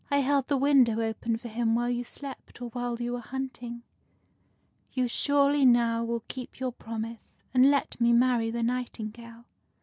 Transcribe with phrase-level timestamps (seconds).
[0.09, 3.83] I held the window open for him while you slept or while you were hunting.
[4.93, 9.45] You surely now will keep your promise, and let me marry the nightingale."